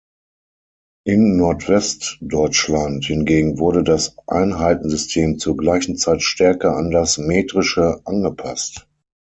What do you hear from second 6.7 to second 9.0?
an das metrische angepasst.